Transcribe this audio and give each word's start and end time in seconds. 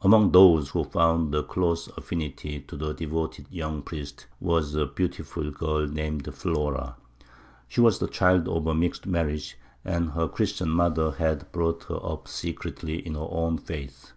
Among 0.00 0.32
those 0.32 0.70
who 0.70 0.82
found 0.82 1.34
a 1.34 1.42
close 1.42 1.88
affinity 1.88 2.58
to 2.60 2.74
the 2.74 2.94
devoted 2.94 3.48
young 3.50 3.82
priest, 3.82 4.24
was 4.40 4.74
a 4.74 4.86
beautiful 4.86 5.50
girl 5.50 5.86
named 5.86 6.32
Flora. 6.32 6.96
She 7.68 7.82
was 7.82 7.98
the 7.98 8.08
child 8.08 8.48
of 8.48 8.66
a 8.66 8.74
mixed 8.74 9.04
marriage, 9.06 9.58
and 9.84 10.12
her 10.12 10.26
Christian 10.26 10.70
mother 10.70 11.10
had 11.10 11.52
brought 11.52 11.82
her 11.90 12.00
up 12.02 12.28
secretly 12.28 13.06
in 13.06 13.12
her 13.14 13.28
own 13.30 13.58
faith. 13.58 14.12